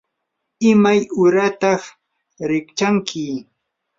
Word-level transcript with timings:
¿imay 0.69 0.99
uurataq 1.19 1.81
rikchanki? 2.49 3.25